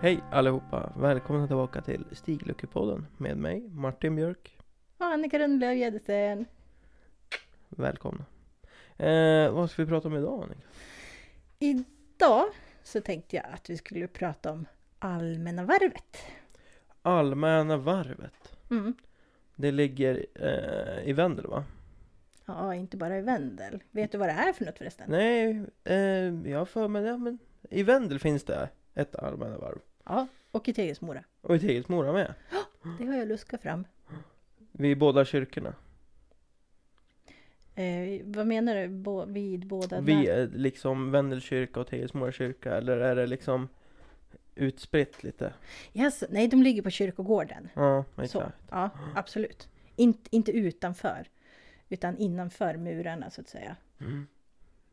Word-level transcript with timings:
Hej 0.00 0.20
allihopa! 0.30 0.92
Välkomna 0.96 1.46
tillbaka 1.46 1.82
till 1.82 2.04
Stigluckepodden 2.12 3.06
med 3.16 3.36
mig 3.36 3.68
Martin 3.68 4.16
Björk. 4.16 4.58
Och 4.98 5.06
Annika 5.06 5.38
Rundlöf 5.38 5.76
Gedesen. 5.76 6.46
Välkomna! 7.68 8.24
Eh, 8.96 9.50
vad 9.50 9.70
ska 9.70 9.82
vi 9.82 9.88
prata 9.88 10.08
om 10.08 10.16
idag 10.16 10.42
Annika? 10.42 10.60
Idag 11.58 12.44
så 12.82 13.00
tänkte 13.00 13.36
jag 13.36 13.44
att 13.52 13.70
vi 13.70 13.76
skulle 13.76 14.08
prata 14.08 14.52
om 14.52 14.66
Allmänna 14.98 15.64
varvet. 15.64 16.16
Allmänna 17.02 17.76
varvet. 17.76 18.56
Mm. 18.70 18.94
Det 19.56 19.70
ligger 19.70 20.26
eh, 20.34 21.08
i 21.08 21.12
Vendel 21.12 21.46
va? 21.46 21.64
Ja, 22.46 22.74
inte 22.74 22.96
bara 22.96 23.18
i 23.18 23.22
Vendel. 23.22 23.82
Vet 23.90 24.12
du 24.12 24.18
vad 24.18 24.28
det 24.28 24.32
är 24.32 24.52
för 24.52 24.64
något 24.64 24.78
förresten? 24.78 25.10
Nej, 25.10 25.64
eh, 25.84 26.50
jag 26.50 26.58
har 26.58 26.66
för 26.66 26.88
mig 26.88 27.02
det. 27.02 27.18
Men 27.18 27.38
I 27.70 27.82
Vendel 27.82 28.18
finns 28.18 28.44
det 28.44 28.68
ett 28.94 29.16
allmänna 29.16 29.58
varv. 29.58 29.78
Ja, 30.08 30.26
och 30.50 30.68
i 30.68 30.72
Tegelsmora. 30.72 31.24
Och 31.40 31.56
i 31.56 31.58
Tegelsmora 31.58 32.12
med. 32.12 32.34
Det 32.98 33.06
har 33.06 33.14
jag 33.16 33.28
luskat 33.28 33.62
fram. 33.62 33.84
Vid 34.72 34.98
båda 34.98 35.24
kyrkorna. 35.24 35.74
Eh, 37.74 38.20
vad 38.24 38.46
menar 38.46 38.74
du 38.74 38.88
Bo, 38.88 39.24
vid 39.24 39.66
båda? 39.66 40.00
Vid 40.00 40.28
eh, 40.28 40.48
liksom 40.48 41.10
Vendel 41.10 41.40
kyrka 41.40 41.80
och 41.80 41.86
Tegelsmora 41.86 42.32
kyrka. 42.32 42.74
Eller 42.74 42.96
är 42.98 43.16
det 43.16 43.26
liksom 43.26 43.68
utspritt 44.54 45.22
lite? 45.22 45.52
Yes, 45.94 46.24
nej, 46.30 46.48
de 46.48 46.62
ligger 46.62 46.82
på 46.82 46.90
kyrkogården. 46.90 47.68
Ja, 47.74 48.04
Så, 48.16 48.22
exakt. 48.22 48.56
ja, 48.70 48.90
absolut. 49.14 49.68
In, 49.96 50.18
inte 50.30 50.52
utanför, 50.52 51.28
utan 51.88 52.18
innanför 52.18 52.76
murarna 52.76 53.30
så 53.30 53.40
att 53.40 53.48
säga. 53.48 53.76
Mm. 54.00 54.26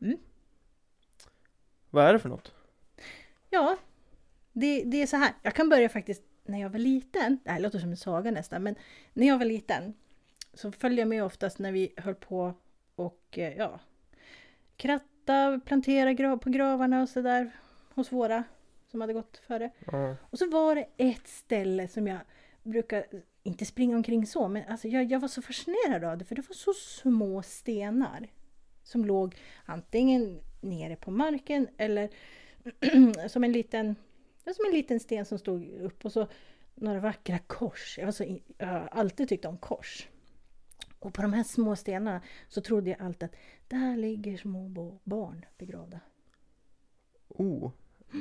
Mm. 0.00 0.18
Vad 1.90 2.04
är 2.04 2.12
det 2.12 2.18
för 2.18 2.28
något? 2.28 2.54
Ja, 3.50 3.76
det, 4.60 4.82
det 4.84 5.02
är 5.02 5.06
så 5.06 5.16
här. 5.16 5.32
Jag 5.42 5.54
kan 5.54 5.68
börja 5.68 5.88
faktiskt 5.88 6.22
när 6.44 6.60
jag 6.60 6.70
var 6.70 6.78
liten. 6.78 7.38
Det 7.44 7.50
här 7.50 7.60
låter 7.60 7.78
som 7.78 7.90
en 7.90 7.96
saga 7.96 8.30
nästan, 8.30 8.62
men 8.62 8.74
när 9.12 9.26
jag 9.26 9.38
var 9.38 9.44
liten 9.44 9.94
så 10.54 10.72
följde 10.72 11.02
jag 11.02 11.08
med 11.08 11.24
oftast 11.24 11.58
när 11.58 11.72
vi 11.72 11.92
höll 11.96 12.14
på 12.14 12.54
och 12.94 13.38
eh, 13.38 13.56
ja, 13.56 13.80
kratta, 14.76 15.60
plantera 15.64 16.36
på 16.36 16.50
gravarna 16.50 17.02
och 17.02 17.08
sådär 17.08 17.50
hos 17.94 18.12
våra 18.12 18.44
som 18.90 19.00
hade 19.00 19.12
gått 19.12 19.36
före. 19.46 19.70
Ja. 19.86 20.16
Och 20.20 20.38
så 20.38 20.50
var 20.50 20.74
det 20.74 20.86
ett 20.96 21.28
ställe 21.28 21.88
som 21.88 22.06
jag 22.06 22.18
brukar, 22.62 23.04
inte 23.42 23.64
springa 23.64 23.96
omkring 23.96 24.26
så, 24.26 24.48
men 24.48 24.62
alltså 24.68 24.88
jag, 24.88 25.04
jag 25.04 25.20
var 25.20 25.28
så 25.28 25.42
fascinerad 25.42 26.04
av 26.04 26.18
det 26.18 26.24
för 26.24 26.34
det 26.34 26.48
var 26.48 26.54
så 26.54 26.74
små 26.74 27.42
stenar 27.42 28.28
som 28.82 29.04
låg 29.04 29.36
antingen 29.64 30.40
nere 30.60 30.96
på 30.96 31.10
marken 31.10 31.68
eller 31.76 32.10
som 33.28 33.44
en 33.44 33.52
liten, 33.52 33.96
ja, 34.46 34.54
som 34.54 34.64
en 34.64 34.72
liten 34.72 35.00
sten 35.00 35.24
som 35.24 35.38
stod 35.38 35.68
upp 35.68 36.04
och 36.04 36.12
så 36.12 36.28
några 36.74 37.00
vackra 37.00 37.38
kors. 37.38 37.98
Jag, 37.98 38.04
var 38.04 38.12
så, 38.12 38.38
jag 38.58 38.66
har 38.66 38.88
alltid 38.92 39.28
tyckt 39.28 39.44
om 39.44 39.58
kors. 39.58 40.08
Och 40.98 41.14
på 41.14 41.22
de 41.22 41.32
här 41.32 41.44
små 41.44 41.76
stenarna 41.76 42.20
så 42.48 42.60
trodde 42.60 42.90
jag 42.90 43.00
alltid 43.00 43.24
att 43.24 43.36
där 43.68 43.96
ligger 43.96 44.36
små 44.36 44.68
barn 45.04 45.44
begravda. 45.58 46.00
Oh, 47.28 47.70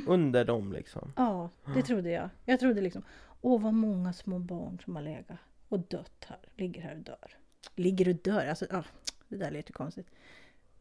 under 0.07 0.45
dem 0.45 0.73
liksom. 0.73 1.13
Ja, 1.16 1.49
det 1.75 1.81
trodde 1.81 2.09
jag. 2.09 2.29
Jag 2.45 2.59
trodde 2.59 2.81
liksom, 2.81 3.03
åh 3.41 3.61
vad 3.61 3.73
många 3.73 4.13
små 4.13 4.39
barn 4.39 4.79
som 4.83 4.95
har 4.95 5.03
legat 5.03 5.38
och 5.69 5.79
dött 5.79 6.25
här, 6.28 6.39
ligger 6.55 6.81
här 6.81 6.95
och 6.95 7.03
dör. 7.03 7.38
Ligger 7.75 8.09
och 8.09 8.16
dör, 8.16 8.47
alltså 8.47 8.66
ja, 8.69 8.83
det 9.28 9.38
där 9.38 9.51
lät 9.51 9.69
ju 9.69 9.73
konstigt. 9.73 10.07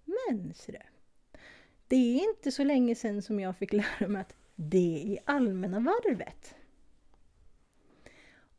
Men 0.04 0.54
ser 0.54 0.72
du, 0.72 0.78
det 1.88 1.96
är 1.96 2.28
inte 2.28 2.52
så 2.52 2.64
länge 2.64 2.94
sedan 2.94 3.22
som 3.22 3.40
jag 3.40 3.56
fick 3.56 3.72
lära 3.72 4.08
mig 4.08 4.20
att 4.20 4.34
det 4.54 5.12
är 5.14 5.32
allmänna 5.32 5.80
varvet. 5.80 6.54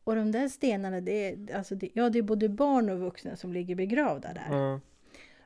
Och 0.03 0.15
de 0.15 0.31
där 0.31 0.47
stenarna, 0.49 1.01
det 1.01 1.11
är, 1.31 1.55
alltså 1.55 1.75
det, 1.75 1.89
ja, 1.93 2.09
det 2.09 2.19
är 2.19 2.23
både 2.23 2.49
barn 2.49 2.89
och 2.89 2.99
vuxna 2.99 3.35
som 3.35 3.53
ligger 3.53 3.75
begravda 3.75 4.33
där. 4.33 4.47
Ja. 4.49 4.79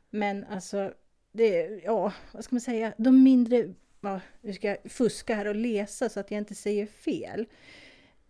Men 0.09 0.43
alltså, 0.45 0.93
det, 1.31 1.81
ja, 1.83 2.13
vad 2.31 2.43
ska 2.43 2.55
man 2.55 2.61
säga, 2.61 2.93
de 2.97 3.23
mindre, 3.23 3.73
ja, 4.01 4.19
nu 4.41 4.53
ska 4.53 4.67
jag 4.67 4.77
fuska 4.91 5.35
här 5.35 5.47
och 5.47 5.55
läsa 5.55 6.09
så 6.09 6.19
att 6.19 6.31
jag 6.31 6.37
inte 6.37 6.55
säger 6.55 6.85
fel. 6.85 7.45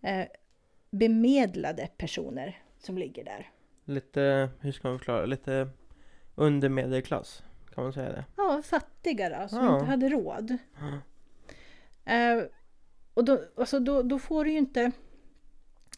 Eh, 0.00 0.26
bemedlade 0.90 1.88
personer 1.96 2.62
som 2.78 2.98
ligger 2.98 3.24
där. 3.24 3.50
Lite, 3.84 4.48
hur 4.60 4.72
ska 4.72 4.88
man 4.88 4.98
förklara, 4.98 5.26
lite 5.26 5.68
under 6.34 6.68
medelklass. 6.68 7.42
Kan 7.74 7.84
man 7.84 7.92
säga 7.92 8.12
det? 8.12 8.24
Ja, 8.36 8.62
fattiga 8.64 9.28
då, 9.42 9.48
som 9.48 9.64
Ja. 9.64 9.74
inte 9.74 9.90
hade 9.90 10.08
råd. 10.08 10.56
Eh, 12.04 12.42
och 13.14 13.24
då, 13.24 13.40
alltså 13.56 13.80
då, 13.80 14.02
då 14.02 14.18
får 14.18 14.44
du 14.44 14.50
ju 14.50 14.58
inte, 14.58 14.92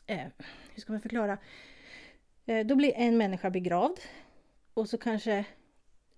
eh, 0.06 0.26
hur 0.74 0.80
ska 0.80 0.92
man 0.92 1.00
förklara? 1.00 1.38
Eh, 2.46 2.66
då 2.66 2.76
blir 2.76 2.92
en 2.96 3.16
människa 3.18 3.50
begravd 3.50 3.98
och 4.74 4.88
så 4.88 4.98
kanske 4.98 5.44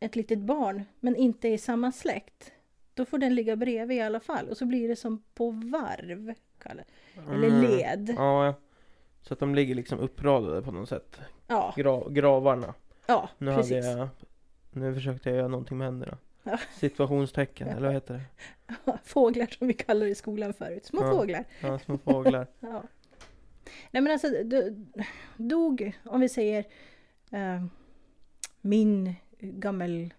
ett 0.00 0.16
litet 0.16 0.38
barn, 0.38 0.84
men 1.00 1.16
inte 1.16 1.48
i 1.48 1.58
samma 1.58 1.92
släkt. 1.92 2.52
Då 2.94 3.04
får 3.04 3.18
den 3.18 3.34
ligga 3.34 3.56
bredvid 3.56 3.96
i 3.96 4.00
alla 4.00 4.20
fall 4.20 4.48
och 4.48 4.56
så 4.56 4.66
blir 4.66 4.88
det 4.88 4.96
som 4.96 5.22
på 5.34 5.50
varv. 5.50 6.34
Eller 6.64 6.84
Mm. 7.48 7.60
led. 7.62 8.14
Ja, 8.18 8.46
ja. 8.46 8.54
Så 9.22 9.34
att 9.34 9.40
de 9.40 9.54
ligger 9.54 9.74
liksom 9.74 9.98
uppradade 9.98 10.62
på 10.62 10.72
något 10.72 10.88
sätt. 10.88 11.20
Ja, 11.46 11.74
Gra 11.76 12.08
gravarna. 12.08 12.74
ja 13.06 13.28
Nu 13.38 13.54
precis. 13.54 13.84
hade 13.86 13.98
jag, 13.98 14.08
nu 14.70 14.94
försökte 14.94 15.28
jag 15.28 15.36
göra 15.38 15.48
någonting 15.48 15.78
med 15.78 15.86
händerna. 15.86 16.18
Ja. 16.44 16.58
Situationstecken, 16.74 17.68
eller 17.68 17.80
vad 17.86 17.92
heter 17.92 18.14
det? 18.14 18.98
Fåglar 19.04 19.46
som 19.46 19.66
vi 19.66 19.74
kallar 19.74 20.04
det 20.06 20.10
i 20.12 20.14
skolan 20.14 20.54
förut. 20.54 20.84
Små 20.86 21.02
Ja. 21.02 21.10
fåglar. 21.12 21.44
Ja, 21.60 21.78
små 21.78 21.98
fåglar. 21.98 22.46
Ja. 22.60 22.82
Nej 23.90 24.02
men 24.02 24.12
alltså, 24.12 24.26
do- 24.28 24.86
dog, 25.36 25.98
om 26.04 26.20
vi 26.20 26.28
säger 26.28 26.64
eh, 27.30 27.64
min 28.60 29.14
gammel 29.40 30.14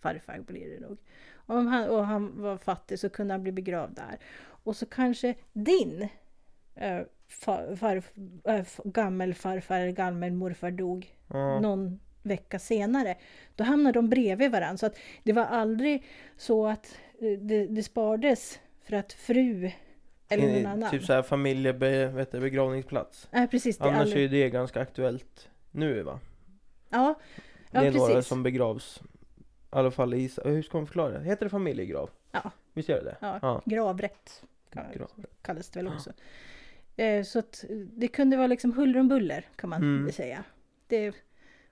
farfar 0.00 0.38
blir 0.38 0.68
det 0.70 0.80
nog. 0.88 0.98
Om 1.34 1.66
han, 1.66 1.88
och 1.88 2.06
han 2.06 2.42
var 2.42 2.56
fattig 2.56 2.98
så 2.98 3.08
kunde 3.10 3.34
han 3.34 3.42
bli 3.42 3.52
begravd 3.52 3.94
där. 3.96 4.18
Och 4.64 4.76
så 4.76 4.86
kanske 4.86 5.34
din 5.52 6.08
eh, 6.74 7.00
far, 7.28 7.76
far, 7.76 8.02
eh, 8.44 8.64
gammelfarfar 8.84 9.80
eller 9.80 9.92
gammelmorfar 9.92 10.70
dog 10.70 11.14
Ja. 11.28 11.60
någon 11.60 12.00
vecka 12.22 12.58
senare. 12.58 13.16
Då 13.56 13.64
hamnade 13.64 13.92
de 13.98 14.08
bredvid 14.08 14.50
varandra. 14.50 14.76
Så 14.78 14.86
att 14.86 14.98
det 15.22 15.32
var 15.32 15.44
aldrig 15.44 16.06
så 16.36 16.66
att 16.66 16.98
eh, 17.20 17.38
det, 17.38 17.66
det 17.66 17.82
spardes 17.82 18.60
för 18.84 18.96
att 18.96 19.12
fru 19.12 19.70
eller 20.28 20.42
någon 20.46 20.56
I- 20.56 20.64
annan. 20.64 20.90
Typ 20.90 21.04
såhär 21.04 21.22
familjebe, 21.22 22.06
vet 22.06 22.32
du, 22.32 22.40
begravningsplats. 22.40 23.28
Nej 23.30 23.48
precis, 23.48 23.78
det 23.78 23.84
är 23.84 23.88
Annars 23.88 23.98
är 23.98 24.02
aldrig... 24.02 24.22
ju 24.22 24.28
det 24.28 24.50
ganska 24.50 24.80
aktuellt 24.80 25.48
nu 25.70 26.02
va? 26.02 26.20
Ja, 26.88 27.14
Det 27.70 27.78
ja 27.78 27.84
är 27.84 27.92
några 27.92 28.22
som 28.22 28.42
begravs. 28.42 29.00
I 29.02 29.44
alla 29.70 29.90
fall 29.90 30.14
i, 30.14 30.30
hur 30.44 30.62
ska 30.62 30.78
man 30.78 30.86
förklara 30.86 31.18
det? 31.18 31.24
Heter 31.24 31.46
det 31.46 31.50
familjegrav? 31.50 32.10
Ja. 32.32 32.50
Visst 32.74 32.88
gör 32.88 32.98
det 32.98 33.04
det? 33.04 33.16
Ja, 33.20 33.38
Ja. 33.42 33.62
gravrätt 33.64 34.42
kallas 35.42 35.70
det 35.70 35.78
väl 35.82 35.88
också. 35.92 36.12
Eh, 36.96 37.22
så 37.24 37.38
att 37.38 37.64
det 37.70 38.08
kunde 38.08 38.36
vara 38.36 38.46
liksom 38.46 38.72
huller 38.72 39.00
om 39.00 39.08
buller 39.08 39.44
kan 39.56 39.70
man 39.70 39.82
Mm. 39.82 40.12
säga. 40.12 40.44
Det, 40.86 41.12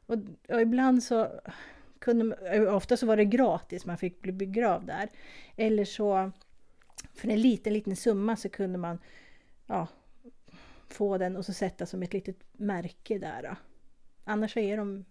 och, 0.07 0.17
och 0.49 0.61
ibland 0.61 1.03
så 1.03 1.41
kunde 1.99 2.25
man- 2.25 2.39
eh, 2.47 2.75
ofta 2.75 2.97
så 2.97 3.07
var 3.07 3.17
det 3.17 3.25
gratis, 3.25 3.87
man 3.87 3.99
fick 3.99 4.21
bli 4.23 4.33
begravd 4.33 4.87
där. 4.87 5.09
Eller 5.57 5.85
så 5.85 6.31
för 7.15 7.29
en 7.29 7.41
liten, 7.41 7.73
liten 7.73 7.97
summa 7.97 8.37
så 8.37 8.49
kunde 8.49 8.79
man 8.79 8.99
ja, 9.67 9.89
få 10.89 11.19
den 11.19 11.37
och 11.37 11.45
så 11.45 11.53
sätta 11.53 11.87
som 11.87 12.03
ett 12.03 12.13
litet 12.13 12.37
märke 12.53 13.19
där. 13.19 13.43
Då. 13.43 13.57
Annars 14.25 14.53
så 14.53 14.59
är 14.61 14.77
de 14.77 15.05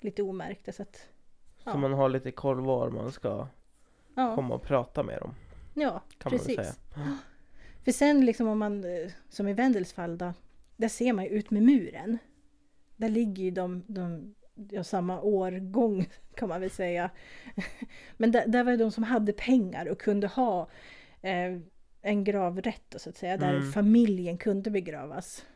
lite 0.00 0.22
omärkta 0.22 0.72
så 0.72 0.82
att 0.82 0.96
Så 1.58 1.70
Ja. 1.70 1.76
man 1.76 1.92
har 1.92 2.08
lite 2.08 2.30
koll 2.30 2.60
var 2.60 2.90
man 2.90 3.12
ska 3.12 3.46
ja, 4.14 4.34
komma 4.34 4.54
och 4.54 4.62
prata 4.62 5.02
med 5.02 5.20
dem. 5.20 5.34
ja 5.74 6.02
precis. 6.18 6.78
För 7.84 7.92
sen 7.92 8.24
liksom 8.26 8.48
om 8.48 8.58
man, 8.58 8.84
eh, 8.84 9.10
som 9.28 9.48
i 9.48 9.52
Wendels 9.52 9.92
fall 9.92 10.18
då, 10.18 10.32
där 10.76 10.88
ser 10.88 11.12
man 11.12 11.24
ju 11.24 11.30
ut 11.30 11.50
med 11.50 11.62
muren. 11.62 12.18
Där 13.02 13.08
ligger 13.08 13.42
ju 13.44 13.50
de, 13.50 13.84
de 13.86 14.34
ja, 14.70 14.84
samma 14.84 15.20
årgång 15.20 16.08
kan 16.34 16.48
man 16.48 16.60
väl 16.60 16.70
säga. 16.70 17.10
Men 18.16 18.32
där, 18.32 18.46
där 18.46 18.64
var 18.64 18.76
de 18.76 18.90
som 18.90 19.04
hade 19.04 19.32
pengar 19.32 19.86
och 19.88 20.00
kunde 20.00 20.26
ha 20.26 20.68
eh, 21.22 21.58
en 22.02 22.24
gravrätt 22.24 22.94
så 22.96 23.08
att 23.10 23.16
säga, 23.16 23.36
där 23.36 23.54
Mm. 23.56 23.72
familjen 23.72 24.38
kunde 24.38 24.70
begravas. 24.70 25.46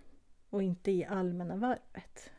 Och 0.50 0.62
inte 0.62 0.90
i 0.90 1.04
allmänna 1.04 1.56
varvet. 1.56 2.30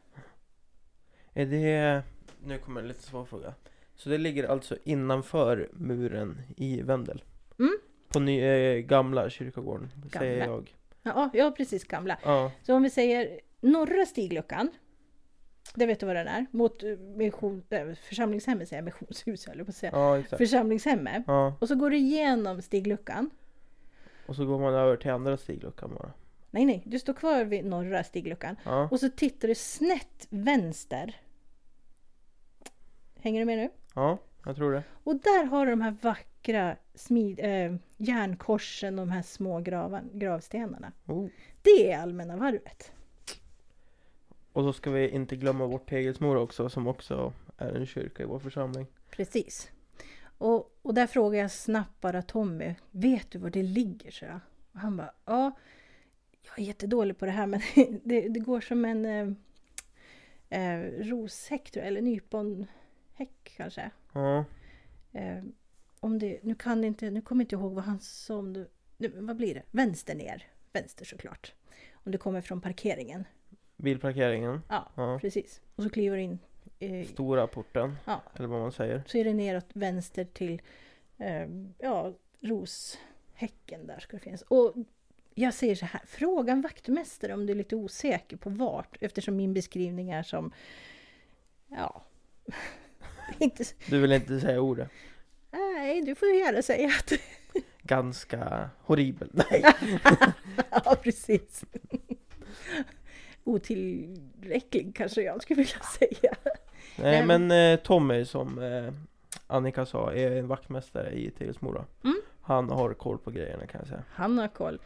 Är 1.33 1.45
det, 1.45 2.03
nu 2.45 2.57
kommer 2.57 2.81
en 2.81 2.87
lite 2.87 3.03
svår 3.03 3.25
fråga. 3.25 3.53
Så 3.95 4.09
det 4.09 4.17
ligger 4.17 4.43
alltså 4.43 4.77
innanför 4.83 5.69
muren 5.73 6.41
i 6.57 6.81
Vendel? 6.81 7.23
Mm. 7.59 7.77
På 8.09 8.19
ny, 8.19 8.41
eh, 8.41 8.77
gamla 8.79 9.29
kyrkogården, 9.29 9.89
säger 10.13 10.39
Gamla. 10.39 10.53
jag. 10.55 10.75
Ja, 11.03 11.29
ja, 11.33 11.51
precis 11.57 11.83
gamla. 11.83 12.17
Ja, 12.23 12.51
Så 12.63 12.73
om 12.75 12.83
vi 12.83 12.89
säger 12.89 13.39
norra 13.61 14.05
stigluckan. 14.05 14.69
Det 15.77 15.85
vet 15.85 15.99
du 15.99 16.05
vad 16.05 16.15
den 16.15 16.27
är? 16.27 16.45
Mot 16.51 16.83
eh, 16.83 16.89
mission, 16.97 17.63
äh, 17.69 17.93
församlingshemmet 17.93 18.69
säger 18.69 18.83
jag, 18.83 18.85
missionshus 18.85 19.47
höll 19.47 19.57
jag 19.57 19.67
på 19.67 19.69
att 19.69 19.75
säga. 19.75 19.91
ja 19.95 20.19
exakt. 20.19 20.37
Församlingshemmet. 20.37 21.23
Ja, 21.27 21.55
Och 21.59 21.67
så 21.67 21.75
går 21.75 21.89
du 21.89 21.97
igenom 21.97 22.61
stigluckan. 22.61 23.29
Och 24.25 24.35
så 24.35 24.45
går 24.45 24.59
man 24.59 24.73
över 24.73 24.97
till 24.97 25.11
andra 25.11 25.37
stigluckan 25.37 25.95
bara. 25.95 26.11
Nej, 26.51 26.65
nej, 26.65 26.83
du 26.85 26.99
står 26.99 27.13
kvar 27.13 27.43
vid 27.43 27.65
norra 27.65 28.03
stigluckan. 28.03 28.55
Ja, 28.63 28.87
Och 28.91 28.99
så 28.99 29.09
tittar 29.09 29.47
du 29.47 29.55
snett 29.55 30.27
vänster. 30.29 31.15
Hänger 33.19 33.39
du 33.39 33.45
med 33.45 33.57
nu? 33.57 33.69
ja 33.95 34.17
jag 34.45 34.55
tror 34.55 34.71
det. 34.71 34.83
Och 35.03 35.15
där 35.15 35.43
har 35.43 35.65
du 35.65 35.71
de 35.71 35.81
här 35.81 35.95
vackra 36.01 36.75
smid, 36.95 37.39
äh, 37.39 37.75
järnkorsen 37.97 38.99
och 38.99 39.07
de 39.07 39.11
här 39.11 39.21
små 39.21 39.59
gravan, 39.59 40.09
gravstenarna. 40.13 40.91
Oh. 41.05 41.27
Det 41.61 41.91
är 41.91 41.99
Allmänna 41.99 42.37
varvet. 42.37 42.91
Och 44.57 44.63
så 44.63 44.73
ska 44.73 44.91
vi 44.91 45.09
inte 45.09 45.35
glömma 45.35 45.67
bort 45.67 45.89
Tegelsmora 45.89 46.39
också 46.39 46.69
som 46.69 46.87
också 46.87 47.33
är 47.57 47.75
en 47.75 47.85
kyrka 47.85 48.23
i 48.23 48.25
vår 48.25 48.39
församling. 48.39 48.87
Precis. 49.09 49.71
Och, 50.37 50.77
och 50.81 50.93
där 50.93 51.07
frågar 51.07 51.39
jag 51.39 51.51
snabbt 51.51 52.01
bara 52.01 52.21
Tommy, 52.21 52.75
vet 52.91 53.31
du 53.31 53.39
var 53.39 53.49
det 53.49 53.63
ligger? 53.63 54.11
Så 54.11 54.25
jag. 54.25 54.39
Och 54.71 54.79
han 54.79 54.97
bara, 54.97 55.11
ja, 55.25 55.51
jag 56.41 56.59
är 56.59 56.63
jättedålig 56.63 57.17
på 57.17 57.25
det 57.25 57.31
här 57.31 57.47
men 57.47 57.61
det, 58.03 58.29
det 58.29 58.39
går 58.39 58.61
som 58.61 58.85
en 58.85 59.05
eh, 59.05 59.27
eh, 60.61 60.79
roshäck 60.81 61.75
eller 61.75 62.01
nyponhäck 62.01 63.53
kanske. 63.57 63.91
Ja, 64.13 64.45
Eh, 65.11 65.43
om 65.99 66.19
det, 66.19 66.39
nu 66.43 66.55
kan 66.55 66.81
det 66.81 66.87
inte, 66.87 67.09
nu 67.09 67.21
kommer 67.21 67.41
jag 67.41 67.45
inte 67.45 67.55
ihåg 67.55 67.73
vad 67.73 67.83
han 67.83 67.99
sa 67.99 68.37
om 68.37 68.53
det, 68.53 68.67
nu, 68.97 69.11
vad 69.15 69.35
blir 69.35 69.53
det? 69.53 69.63
Vänster 69.71 70.15
ner, 70.15 70.47
vänster 70.73 71.05
såklart. 71.05 71.53
Om 71.93 72.11
du 72.11 72.17
kommer 72.17 72.41
från 72.41 72.61
parkeringen. 72.61 73.25
Bilparkeringen. 73.77 74.61
Ja, 74.69 74.89
Ja. 74.95 75.19
precis. 75.21 75.61
Och 75.75 75.83
så 75.83 75.89
kliver 75.89 76.17
du 76.17 76.23
in. 76.23 76.39
Eh, 76.79 77.07
Stora 77.07 77.47
porten, 77.47 77.97
ja, 78.05 78.21
eller 78.35 78.47
vad 78.47 78.59
man 78.61 78.71
säger. 78.71 79.03
så 79.07 79.17
är 79.17 79.23
det 79.23 79.33
neråt 79.33 79.65
vänster 79.73 80.25
till 80.25 80.61
eh, 81.17 81.47
ja, 81.77 82.13
roshäcken 82.41 83.87
där 83.87 83.99
ska 83.99 84.17
det 84.17 84.23
finnas. 84.23 84.41
Och 84.41 84.73
jag 85.35 85.53
säger 85.53 85.75
så 85.75 85.85
här, 85.85 86.01
fråga 86.07 86.53
en 86.53 86.61
vaktmästare 86.61 87.33
om 87.33 87.45
du 87.45 87.51
är 87.53 87.57
lite 87.57 87.75
osäker 87.75 88.37
på 88.37 88.49
vart 88.49 88.97
eftersom 89.01 89.35
min 89.35 89.53
beskrivning 89.53 90.09
är 90.09 90.23
som 90.23 90.51
ja, 91.67 92.03
inte, 93.39 93.63
Du 93.89 93.99
vill 94.01 94.11
inte 94.11 94.39
säga 94.39 94.61
ordet? 94.61 94.89
nej 95.51 96.01
du 96.01 96.15
får 96.15 96.27
gärna 96.27 96.61
säga 96.61 96.87
att 96.87 97.11
Ganska 97.81 98.69
horribel. 98.81 99.29
Nej! 99.33 99.63
ja 100.71 100.95
precis. 101.03 101.63
Otillräcklig 103.47 104.95
kanske 104.95 105.21
jag 105.21 105.41
skulle 105.41 105.57
vilja 105.57 105.79
säga. 105.99 106.35
Nej 106.95 107.25
Nej, 107.25 107.25
men 107.25 107.51
eh, 107.51 107.79
Tommy 107.79 108.25
som 108.25 108.59
eh, 108.59 108.93
Annika 109.47 109.85
sa 109.85 110.13
är 110.13 110.31
en 110.31 110.47
vaktmästare 110.47 111.11
i 111.11 111.31
Tegelsmora. 111.31 111.85
Mm. 112.03 112.21
Han 112.41 112.69
har 112.69 112.93
koll 112.93 113.17
på 113.17 113.31
grejerna 113.31 113.67
kan 113.67 113.79
jag 113.79 113.87
säga. 113.87 114.03
Han 114.09 114.37
har 114.37 114.47
koll. 114.47 114.79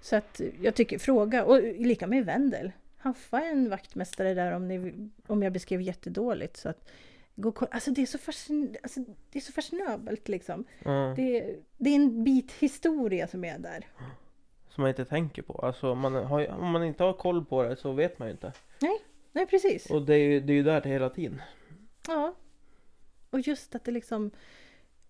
Så 0.00 0.16
att 0.16 0.40
jag 0.60 0.74
tycker 0.74 0.98
fråga, 0.98 1.44
och 1.44 1.62
lika 1.62 2.06
med 2.06 2.24
Wendel. 2.24 2.72
Haffa 2.98 3.40
en 3.40 3.70
vaktmästare 3.70 4.34
där 4.34 4.52
om, 4.52 4.68
ni, 4.68 5.08
om 5.26 5.42
jag 5.42 5.52
beskrev 5.52 5.80
jättedåligt. 5.80 6.56
Så 6.56 6.68
att, 6.68 6.88
gå. 7.34 7.52
Alltså 7.70 7.90
det 7.90 8.02
är 8.02 8.06
så, 8.06 8.18
fascin, 8.18 8.76
alltså 8.82 9.00
det 9.30 9.38
är 9.38 9.40
så 9.40 9.52
fascinabelt 9.52 10.28
liksom. 10.28 10.64
Ja, 10.84 11.14
Det, 11.16 11.56
det 11.76 11.90
är 11.90 11.94
en 11.94 12.24
bit 12.24 12.52
historia 12.52 13.26
som 13.26 13.44
är 13.44 13.58
där. 13.58 13.86
Som 14.76 14.82
man 14.82 14.88
inte 14.88 15.04
tänker 15.04 15.42
på. 15.42 15.52
Alltså 15.52 15.94
man 15.94 16.14
har, 16.14 16.40
ju- 16.40 16.48
om 16.48 16.70
man 16.70 16.84
inte 16.84 17.04
har 17.04 17.12
koll 17.12 17.44
på 17.44 17.62
det 17.62 17.76
så 17.76 17.92
vet 17.92 18.18
man 18.18 18.28
ju 18.28 18.32
inte. 18.32 18.52
Nej 19.32 19.46
precis. 19.46 19.90
Och 19.90 20.02
det 20.06 20.14
är 20.14 20.18
ju, 20.28 20.40
det 20.40 20.52
är 20.52 20.54
ju 20.54 20.62
där 20.62 20.80
till 20.80 20.90
hela 20.90 21.10
tiden. 21.10 21.42
Ja. 22.08 22.34
Och 23.30 23.40
just 23.40 23.74
att 23.74 23.84
det 23.84 23.90
liksom, 23.90 24.30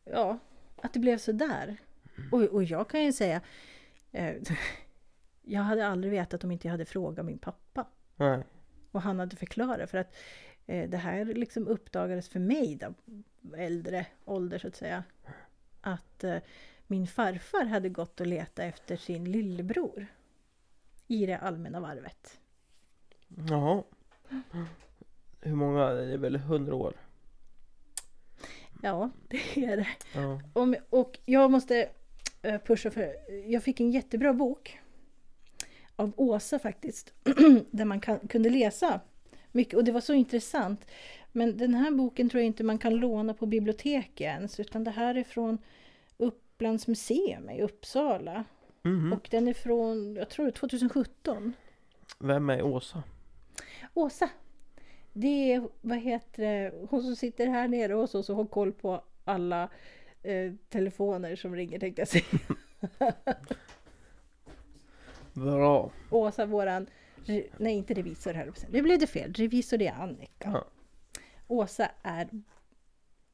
ja, 0.05 0.39
att 0.77 0.93
det 0.93 0.99
blev 0.99 1.19
så 1.19 1.33
där. 1.33 1.77
Och, 2.33 2.43
och 2.43 2.65
jag 2.65 2.91
kan 2.91 3.05
ju 3.05 3.13
säga, 3.13 3.41
eh, 4.13 4.35
jag 5.43 5.61
hade 5.61 5.87
aldrig 5.87 6.11
vetat 6.13 6.45
om 6.45 6.51
inte 6.51 6.67
jag 6.69 6.73
hade 6.73 6.85
frågat 6.85 7.25
min 7.27 7.39
pappa. 7.39 7.87
Nej. 8.17 8.43
Och 8.93 9.03
han 9.03 9.19
hade 9.19 9.37
förklarat 9.37 9.91
för 9.91 9.99
att 9.99 10.17
eh, 10.67 10.89
det 10.91 10.97
här 10.97 11.25
liksom 11.25 11.69
uppdagades 11.69 12.29
för 12.29 12.41
mig 12.41 12.77
då, 12.81 12.95
äldre 13.57 14.07
ålder 14.25 14.59
så 14.59 14.69
att 14.69 14.77
säga. 14.77 15.05
Att 15.81 16.25
eh, 16.25 16.37
min 16.87 17.07
farfar 17.07 17.65
hade 17.65 17.89
gått 17.89 18.21
och 18.21 18.27
letat 18.27 18.59
efter 18.59 18.97
sin 18.97 19.33
lillebror. 19.33 20.07
I 21.07 21.27
det 21.27 21.39
allmänna 21.39 21.81
varvet. 21.81 22.41
Jaha. 23.49 23.83
Hur 25.41 25.55
många? 25.55 25.89
Det 25.89 26.13
är 26.13 26.19
väl 26.19 26.37
hundra 26.37 26.75
år? 26.75 26.95
Ja, 28.83 29.11
det 29.29 29.65
är 29.65 29.77
det. 29.77 29.89
Ja. 30.15 30.41
Om, 30.53 30.77
och 30.91 31.19
jag 31.25 31.51
måste 31.51 31.89
eh, 32.43 32.61
pusha 32.61 32.91
för, 32.91 33.17
jag 33.47 33.63
fick 33.63 33.81
en 33.81 33.91
jättebra 33.91 34.33
bok 34.33 34.79
av 35.97 36.13
Åsa 36.17 36.59
faktiskt, 36.59 37.13
där 37.71 37.85
man 37.85 38.01
kan, 38.01 38.19
kunde 38.19 38.51
läsa 38.51 39.01
mycket 39.53 39.75
och 39.75 39.85
det 39.85 39.93
var 39.93 40.01
så 40.01 40.13
intressant. 40.13 40.87
Men 41.33 41.57
den 41.57 41.75
här 41.75 41.91
boken 41.91 42.29
tror 42.29 42.41
jag 42.41 42.47
inte 42.47 42.65
man 42.65 42.79
kan 42.79 42.95
låna 42.95 43.35
på 43.35 43.47
biblioteket 43.47 44.21
ens, 44.21 44.61
utan 44.61 44.85
det 44.85 44.91
här 44.91 45.15
är 45.15 45.25
från 45.25 45.59
Upplands 46.57 46.87
museum 46.87 47.51
i 47.51 47.63
Uppsala. 47.63 48.45
Mhm. 48.83 49.13
Och 49.13 49.29
den 49.31 49.49
är 49.49 49.55
från, 49.55 50.17
jag 50.17 50.29
tror 50.31 50.47
det 50.47 50.51
är 50.51 50.53
2017. 50.53 51.53
Vem 52.19 52.51
är 52.51 52.63
Åsa? 52.63 53.03
Åsa! 53.95 54.31
Det 55.13 55.53
är, 55.53 55.69
vad 55.81 55.99
heter 55.99 56.43
det, 56.43 56.73
hon 56.91 57.03
som 57.03 57.17
sitter 57.17 57.47
här 57.47 57.69
nere 57.69 57.93
hos 57.93 58.15
oss 58.15 58.31
och 58.31 58.37
har 58.37 58.45
koll 58.45 58.73
på 58.73 59.05
alla 59.25 59.69
eh, 60.23 60.53
telefoner 60.69 61.37
som 61.37 61.55
ringer 61.55 61.79
tänkte 61.79 62.01
jag 62.01 62.09
säga. 62.09 62.25
Bra. 65.33 65.91
Åsa 66.11 66.47
våran, 66.47 66.87
nej 67.57 67.75
inte 67.75 67.95
revisor 67.95 68.35
här. 68.35 68.53
Nu 68.71 68.83
blev 68.83 68.99
det 68.99 69.07
fel, 69.07 69.33
revisor 69.33 69.79
det 69.79 69.87
är 69.87 70.03
Annika. 70.03 70.51
Ja. 70.53 70.65
Åsa 71.47 71.91
är, 72.03 72.29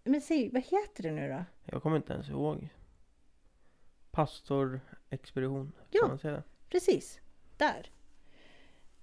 men 0.04 0.20
säg, 0.20 0.50
vad 0.52 0.62
heter 0.62 1.02
det 1.02 1.10
nu 1.10 1.28
då? 1.28 1.44
Jag 1.64 1.82
kommer 1.82 1.96
inte 1.96 2.12
ens 2.12 2.28
ihåg. 2.28 2.68
Pastorexpedition. 4.12 5.72
Ja. 5.90 6.08
Man 6.08 6.18
säga 6.18 6.34
det? 6.34 6.42
Precis, 6.68 7.20
där. 7.56 7.90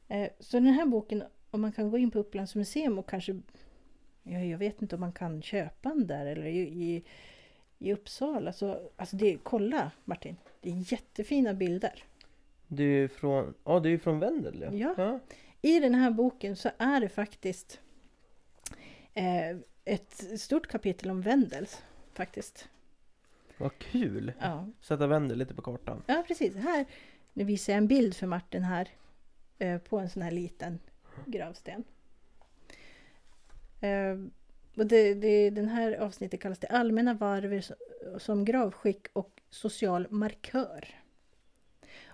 Eh, 0.08 0.30
så 0.39 0.58
den 0.58 0.74
här 0.74 0.86
boken, 0.86 1.24
om 1.51 1.62
man 1.62 1.72
kan 1.72 1.92
gå 1.92 1.98
in 1.98 2.12
på 2.12 2.20
Upplands 2.20 2.56
museum 2.56 3.00
och 3.00 3.10
kanske, 3.10 3.42
ja, 4.24 4.39
jag 4.39 4.58
vet 4.58 4.82
inte 4.82 4.96
om 4.96 5.01
man 5.01 5.13
kan 5.13 5.42
köpa 5.42 5.89
den 5.89 6.08
där 6.08 6.25
eller 6.25 6.46
i, 6.46 6.60
i, 6.60 7.04
i 7.80 7.94
Uppsala. 7.94 8.54
Så, 8.54 8.92
alltså 8.96 9.16
det, 9.16 9.38
kolla 9.44 9.92
Martin, 10.06 10.36
det 10.62 10.70
är 10.70 10.92
jättefina 10.92 11.54
bilder. 11.54 12.04
Du 12.68 13.04
är 13.04 13.08
från, 13.08 13.54
ja 13.63 13.80
du 13.80 13.94
är 13.94 13.98
från 13.98 14.20
Vendel 14.20 14.62
ja. 14.62 14.72
Ja. 14.72 14.94
ja. 14.98 15.20
I 15.62 15.80
den 15.80 15.96
här 15.96 16.12
boken 16.12 16.56
så 16.56 16.70
är 16.78 17.01
det 17.01 17.10
faktiskt 17.10 17.80
eh, 19.13 19.58
ett 19.86 20.39
stort 20.42 20.68
kapitel 20.68 21.10
om 21.10 21.22
Wendels. 21.22 21.84
Faktiskt. 22.13 22.70
Vad 23.60 23.78
kul! 23.78 24.34
Ja. 24.39 24.68
Sätta 24.82 25.08
Vendel 25.08 25.38
lite 25.38 25.54
på 25.54 25.62
kartan. 25.62 26.04
ja, 26.08 26.24
precis. 26.28 26.56
Här, 26.56 26.86
nu 27.34 27.44
visar 27.44 27.74
jag 27.74 27.78
en 27.78 27.88
bild 27.88 28.16
för 28.16 28.28
Martin 28.28 28.63
här. 28.63 28.89
Eh, 29.60 29.78
på 29.78 30.00
en 30.00 30.10
sån 30.10 30.22
här 30.22 30.32
liten 30.32 30.80
gravsten. 31.25 31.84
Eh, 33.82 34.18
och 34.75 34.86
det, 34.86 35.13
det, 35.13 35.50
den 35.50 35.70
här 35.70 35.94
avsnittet 35.98 36.42
kallas 36.42 36.60
det 36.60 36.68
allmänna 36.68 37.18
som- 37.62 37.75
som 38.20 38.46
gravskick 38.46 39.08
och 39.13 39.42
social 39.50 40.08
markör. 40.10 40.88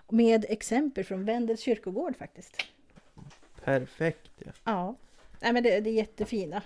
Med 0.08 0.44
exempel 0.48 1.04
från 1.04 1.24
Wendels 1.24 1.60
kyrkogård 1.60 2.16
faktiskt. 2.16 2.56
Perfekt 3.64 4.30
ja. 4.44 4.52
Ja, 4.64 4.94
Nej, 5.40 5.52
men 5.52 5.62
det, 5.62 5.80
det 5.80 5.90
är 5.90 5.94
jättefina. 5.94 6.62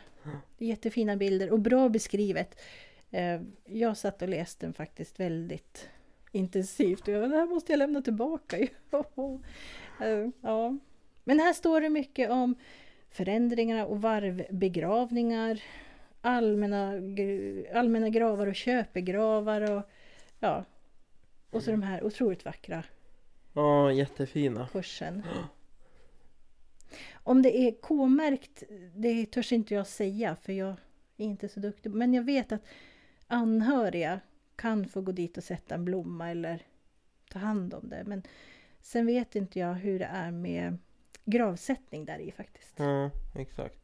Det 0.59 0.65
är 0.65 0.69
jättefina 0.69 1.17
bilder 1.17 1.51
och 1.51 1.61
bra 1.61 1.89
beskrivet. 1.89 2.61
Eh, 3.11 3.41
Jag 3.65 3.97
satt 3.97 4.23
och 4.23 4.29
läste 4.29 4.67
den 4.67 4.75
faktiskt 4.75 5.21
väldigt 5.21 5.89
intensivt. 6.33 7.09
Och 7.09 7.15
jag, 7.15 7.31
det 7.31 7.37
här 7.37 7.47
måste 7.47 7.73
jag 7.73 7.79
lämna 7.79 8.03
tillbaka. 8.03 8.59
ju." 8.59 8.69
Eh, 10.03 10.29
ja. 10.41 10.77
Men 11.25 11.41
här 11.41 11.53
står 11.53 11.81
det 11.81 11.91
mycket 11.91 12.31
om 12.31 12.55
förändringarna 13.11 13.87
och 13.87 14.03
varvbegravningar. 14.03 15.63
Allmänna, 16.21 16.93
allmänna 17.75 18.09
gravar 18.09 18.47
och 18.47 18.55
köpegravar. 18.55 19.71
Och, 19.71 19.83
ja. 20.39 20.65
och 21.51 21.63
så 21.63 21.71
de 21.71 21.83
här 21.83 22.05
otroligt 22.05 22.45
vackra 22.45 22.85
Ja, 23.53 23.93
jättefina. 23.93 24.69
kursen. 24.73 25.23
Om 27.13 27.43
det 27.43 27.59
är 27.59 27.73
K-märkt, 27.81 28.63
det 28.95 29.27
törs 29.27 29.53
inte 29.53 29.75
jag 29.75 29.87
säga 29.87 30.37
för 30.43 30.53
jag 30.53 30.75
är 31.17 31.25
inte 31.25 31.49
så 31.49 31.61
duktig. 31.61 31.91
Men 31.91 32.15
jag 32.15 32.23
vet 32.23 32.53
att 32.53 32.63
anhöriga 33.31 34.21
kan 34.57 34.89
få 34.89 35.01
gå 35.01 35.13
dit 35.13 35.37
och 35.37 35.45
sätta 35.45 35.75
en 35.75 35.85
blomma 35.85 36.31
eller 36.31 36.63
ta 37.31 37.39
hand 37.39 37.75
om 37.75 37.89
det. 37.89 38.05
Men 38.07 38.23
sen 38.81 39.07
vet 39.07 39.37
inte 39.37 39.59
jag 39.59 39.75
hur 39.75 39.99
det 39.99 40.05
är 40.05 40.31
med 40.31 40.79
gravsättning 41.25 42.05
där 42.05 42.19
i 42.19 42.33
faktiskt. 42.33 42.79
Ja, 42.79 43.11
exakt. 43.35 43.79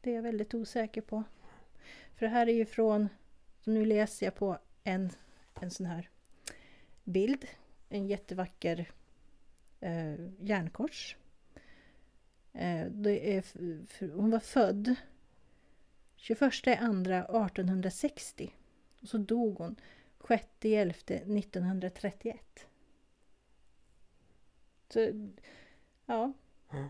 Det 0.00 0.10
är 0.10 0.14
jag 0.14 0.22
väldigt 0.22 0.54
osäker 0.54 1.00
på. 1.00 1.24
För 2.14 2.26
det 2.26 2.32
här 2.32 2.46
är 2.46 2.52
ju 2.52 2.66
från, 2.66 3.08
nu 3.64 3.84
läser 3.84 4.26
jag 4.26 4.34
på 4.34 4.58
en, 4.84 5.10
en 5.60 5.70
sån 5.70 5.86
här 5.86 6.10
bild. 7.04 7.46
en 7.88 8.06
jättevacker 8.06 8.90
eh, 9.80 10.14
järnkors. 10.40 11.16
Eh, 12.52 12.86
det 12.86 13.36
är, 13.36 13.44
hon 14.16 14.30
var 14.30 14.40
född 14.40 14.94
21 16.26 16.66
andra 16.80 17.24
1860 17.24 18.50
och 19.00 19.08
så 19.08 19.18
dog 19.18 19.58
hon 19.58 19.76
6 20.28 20.46
11 20.62 20.92
1931. 21.08 22.66
Så, 24.88 25.00
ja. 26.06 26.32
Ja. 26.70 26.88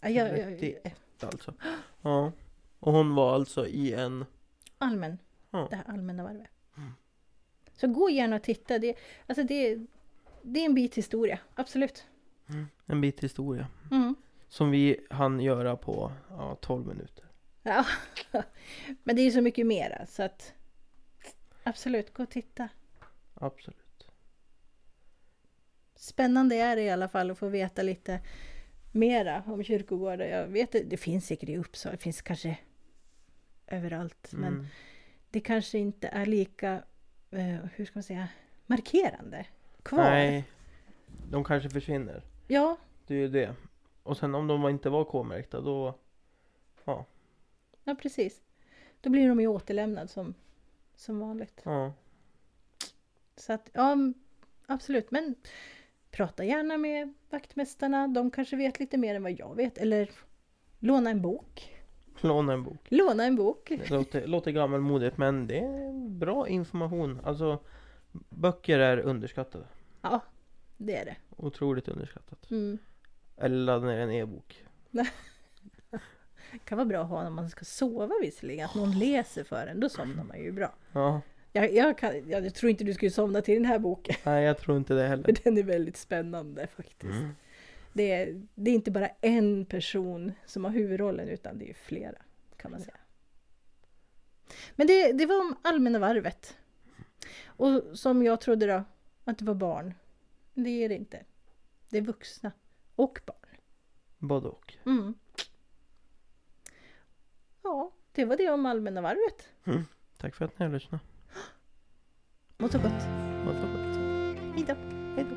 Ja, 0.00 0.08
jag, 0.08 0.38
jag, 0.38 0.58
31. 0.58 0.96
Alltså. 1.20 1.54
Ja. 2.02 2.32
Och 2.78 2.92
hon 2.92 3.14
var 3.14 3.34
alltså 3.34 3.66
i 3.66 3.92
en... 3.92 4.24
allmän, 4.78 5.18
Ja. 5.50 5.66
det 5.70 5.76
här 5.76 5.84
allmänna 5.88 6.22
varvet. 6.22 6.50
Mm. 6.76 6.92
Så 7.72 7.86
gå 7.86 8.10
gärna 8.10 8.36
och 8.36 8.42
titta. 8.42 8.78
Det, 8.78 8.96
alltså 9.26 9.44
det, 9.44 9.86
det 10.42 10.60
är 10.60 10.64
en 10.64 10.74
bit 10.74 10.94
historia, 10.94 11.38
absolut. 11.54 12.06
En 12.86 13.00
bit 13.00 13.24
historia. 13.24 13.68
Mm. 13.90 14.14
Som 14.48 14.70
vi 14.70 15.06
hann 15.10 15.40
göra 15.40 15.76
på 15.76 16.12
ja, 16.30 16.56
12 16.60 16.86
minuter. 16.86 17.25
Ja. 17.66 17.86
Men 19.02 19.16
det 19.16 19.22
är 19.22 19.24
ju 19.24 19.30
så 19.30 19.40
mycket 19.40 19.66
mera 19.66 20.06
så 20.06 20.22
att 20.22 20.54
absolut, 21.62 22.14
gå 22.14 22.22
och 22.22 22.30
titta. 22.30 22.68
Absolut. 23.34 24.08
Spännande 25.94 26.56
är 26.56 26.76
det 26.76 26.82
i 26.82 26.90
alla 26.90 27.08
fall 27.08 27.30
att 27.30 27.38
få 27.38 27.48
veta 27.48 27.82
lite 27.82 28.20
mera 28.92 29.42
om 29.46 29.64
kyrkogårdar. 29.64 30.24
Jag 30.26 30.46
vet 30.46 30.72
det, 30.72 30.82
det 30.82 30.96
finns 30.96 31.26
säkert 31.26 31.48
i 31.48 31.56
Uppsala, 31.56 31.92
det 31.96 32.02
finns 32.02 32.22
kanske 32.22 32.58
överallt. 33.66 34.28
Men 34.32 34.52
Mm. 34.54 34.66
det 35.30 35.40
kanske 35.40 35.78
inte 35.78 36.08
är 36.08 36.26
lika, 36.26 36.82
eh, 37.30 37.56
hur 37.74 37.84
ska 37.84 37.92
man 37.98 38.02
säga, 38.02 38.28
markerande 38.66 39.46
kvar. 39.82 40.10
Nej. 40.10 40.44
De 41.30 41.44
kanske 41.44 41.70
försvinner. 41.70 42.22
Ja, 42.48 42.76
Det 43.06 43.14
är 43.14 43.18
ju 43.18 43.28
det. 43.28 43.54
Och 44.02 44.16
sen 44.16 44.34
om 44.34 44.46
de 44.46 44.68
inte 44.68 44.88
var 44.90 45.04
K-märkta 45.04 45.60
då... 45.60 45.98
ja, 46.84 47.04
precis. 47.94 48.42
Då 49.00 49.10
blir 49.10 49.28
de 49.28 49.40
ju 49.40 49.46
återlämnade 49.46 50.08
som, 50.08 50.34
som 50.96 51.20
vanligt. 51.20 51.60
Ja. 51.64 51.92
Så 53.36 53.52
att, 53.52 53.70
ja, 53.72 53.96
absolut. 54.66 55.10
Men 55.10 55.34
prata 56.10 56.44
gärna 56.44 56.76
med 56.76 57.14
vaktmästarna. 57.30 58.08
De 58.08 58.30
kanske 58.30 58.56
vet 58.56 58.80
lite 58.80 58.98
mer 58.98 59.14
än 59.14 59.22
vad 59.22 59.32
jag 59.32 59.56
vet. 59.56 59.78
Eller 59.78 60.10
låna 60.78 61.10
en 61.10 61.22
bok. 61.22 61.76
Låna 62.20 62.52
en 62.52 62.62
bok. 62.62 62.86
Låna 62.88 63.24
en 63.24 63.36
bok. 63.36 63.68
Det 63.68 63.90
låter, 63.90 64.26
låter 64.26 64.50
gammalmodigt 64.50 65.18
men 65.18 65.46
det 65.46 65.58
är 65.58 66.08
bra 66.08 66.48
information. 66.48 67.20
Alltså 67.24 67.58
böcker 68.28 68.78
är 68.78 68.98
underskattade. 68.98 69.64
Ja, 70.02 70.20
det 70.76 70.96
är 70.96 71.04
det. 71.04 71.16
Otroligt 71.36 71.88
underskattat. 71.88 72.50
Mm. 72.50 72.78
Eller 73.36 73.56
ladda 73.56 73.86
ner 73.86 74.00
en 74.00 74.10
e-bok. 74.10 74.64
Det 76.56 76.68
kan 76.68 76.78
vara 76.78 76.86
bra 76.86 77.02
att 77.02 77.08
ha 77.08 77.22
när 77.22 77.30
man 77.30 77.50
ska 77.50 77.64
sova 77.64 78.14
visserligen. 78.22 78.64
Att 78.64 78.74
någon 78.74 78.98
läser 78.98 79.44
för 79.44 79.66
en. 79.66 79.80
Då 79.80 79.88
somnar 79.88 80.24
man 80.24 80.38
ju 80.38 80.52
bra. 80.52 80.74
Ja. 80.92 81.20
Jag, 81.52 81.72
jag, 81.74 81.98
kan, 81.98 82.30
jag 82.30 82.54
tror 82.54 82.70
inte 82.70 82.84
du 82.84 82.94
skulle 82.94 83.10
somna 83.10 83.42
till 83.42 83.54
den 83.54 83.64
här 83.64 83.78
boken. 83.78 84.16
Nej 84.24 84.44
jag 84.44 84.58
tror 84.58 84.76
inte 84.76 84.94
det 84.94 85.08
heller. 85.08 85.34
den 85.44 85.58
är 85.58 85.62
väldigt 85.62 85.96
spännande 85.96 86.66
faktiskt. 86.66 87.18
Mm. 87.18 87.30
Det, 87.92 88.12
är, 88.12 88.42
det 88.54 88.70
är 88.70 88.74
inte 88.74 88.90
bara 88.90 89.08
en 89.20 89.66
person 89.66 90.32
som 90.46 90.64
har 90.64 90.72
huvudrollen 90.72 91.28
utan 91.28 91.58
det 91.58 91.70
är 91.70 91.74
flera. 91.74 92.18
Kan 92.56 92.70
man 92.70 92.80
säga. 92.80 92.96
Men 94.76 94.86
det, 94.86 95.12
det 95.12 95.26
var 95.26 95.40
om 95.40 95.56
allmänna 95.62 95.98
varvet. 95.98 96.56
Och 97.46 97.82
som 97.92 98.22
jag 98.22 98.40
trodde 98.40 98.66
då, 98.66 98.84
att 99.24 99.38
det 99.38 99.44
var 99.44 99.54
barn. 99.54 99.94
Det 100.54 100.84
är 100.84 100.88
det 100.88 100.94
inte. 100.94 101.24
Det 101.90 101.98
är 101.98 102.02
vuxna 102.02 102.52
och 102.94 103.20
barn. 103.26 103.56
Både 104.18 104.48
och. 104.48 104.74
Mm. 104.86 105.14
Ja, 107.66 107.90
det 108.12 108.24
var 108.24 108.36
det 108.36 108.50
om 108.50 108.66
allmänna 108.66 109.00
varvet. 109.00 109.48
Tack 110.18 110.34
för 110.34 110.44
att 110.44 110.58
ni 110.58 110.66
har 110.66 110.72
lyssnat. 110.72 111.00
Må 112.58 112.68
så 112.68 112.78
gott. 112.78 113.02
Vad 113.46 113.54
så 113.54 113.66
gott. 113.66 113.96
Hej 114.54 114.64
då. 114.68 114.74
Hej 115.16 115.26
då. 115.30 115.36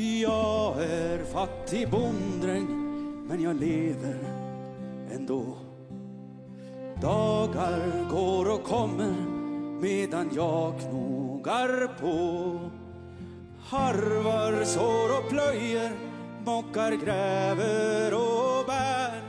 Jag 0.00 0.82
är 0.82 1.24
fattig 1.24 1.90
bonddräng 1.90 2.66
men 3.28 3.42
jag 3.42 3.60
lever 3.60 4.18
ändå. 5.12 5.58
Dagar 7.02 8.10
går 8.10 8.54
och 8.54 8.64
kommer 8.64 9.14
medan 9.80 10.30
jag 10.34 10.80
knogar 10.80 11.86
på. 12.00 12.58
Harvar, 13.60 14.64
sår 14.64 15.18
och 15.18 15.30
plöjer, 15.30 15.92
mockar, 16.44 16.92
gräver 16.92 18.14
och 18.14 18.66
bär. 18.66 19.22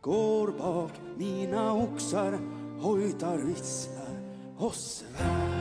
Går 0.00 0.52
bak 0.58 1.05
mina 1.16 1.72
oxar, 1.72 2.38
hojtar, 2.80 3.38
visslar 3.38 4.16
och 4.58 4.74
svär. 4.74 5.56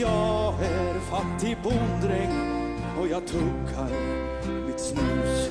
Jag 0.00 0.54
är 0.62 1.00
fattig 1.00 1.56
bonddräng 1.62 2.50
och 3.00 3.08
jag 3.08 3.26
tuggar 3.26 3.90
mitt 4.66 4.80
snus. 4.80 5.50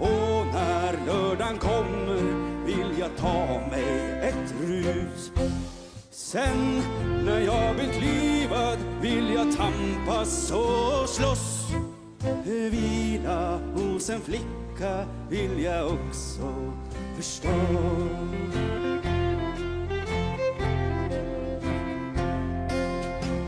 Och 0.00 0.46
när 0.52 1.06
lördagen 1.06 1.58
kommer 1.58 2.22
vill 2.66 2.98
jag 2.98 3.16
ta 3.16 3.60
mig 3.70 4.20
ett 4.22 4.54
rus. 4.60 5.32
Sen 6.10 6.82
när 7.24 7.40
jag 7.40 7.74
blivit 7.74 8.02
livad 8.02 8.78
vill 9.00 9.34
jag 9.34 9.56
tampas 9.56 10.50
och 10.50 11.08
slåss. 11.08 11.53
Vila 12.44 13.58
hos 13.74 14.10
en 14.10 14.20
flicka 14.20 15.06
vill 15.30 15.62
jag 15.62 15.86
också 15.86 16.72
förstå 17.16 17.48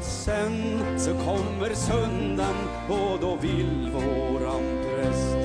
Sen 0.00 0.80
så 0.98 1.10
kommer 1.10 1.74
söndagen 1.74 2.56
och 2.88 3.20
då 3.20 3.38
vill 3.42 3.90
våran 3.92 4.62
präst 4.82 5.36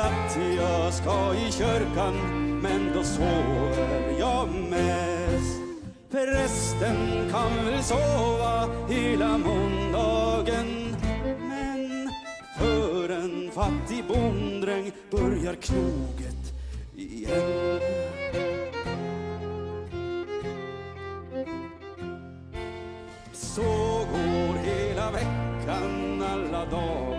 att 0.00 0.38
jag 0.56 0.94
ska 0.94 1.34
i 1.34 1.52
kyrkan 1.52 2.14
men 2.62 2.92
då 2.94 3.02
sover 3.02 4.18
jag 4.18 4.48
mest. 4.70 5.60
Prästen 6.10 7.30
kan 7.30 7.66
väl 7.66 7.82
sova 7.82 8.68
hela 8.88 9.38
måndagen 9.38 10.79
en 13.20 13.50
fattig 13.50 14.04
bonddräng 14.08 14.92
börjar 15.10 15.54
knoget 15.54 16.52
igen. 16.96 17.80
Så 23.32 23.62
går 24.12 24.54
hela 24.64 25.10
veckan, 25.10 26.22
alla 26.22 26.64
dagar 26.64 27.09